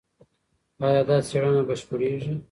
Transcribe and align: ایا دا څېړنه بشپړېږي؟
ایا 0.85 1.01
دا 1.09 1.17
څېړنه 1.27 1.61
بشپړېږي؟ 1.67 2.33